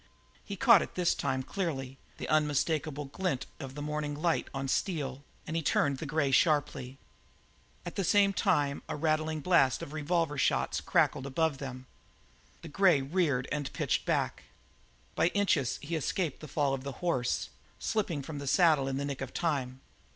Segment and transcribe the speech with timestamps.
[0.43, 5.21] He caught it this time clearly, the unmistakable glint of the morning light on steel,
[5.45, 6.97] and he turned the grey sharply.
[7.85, 11.85] At the same time a rattling blast of revolver shots crackled above them;
[12.63, 14.45] the grey reared and pitched back.
[15.13, 19.05] By inches he escaped the fall of the horse, slipping from the saddle in the
[19.05, 19.81] nick of time.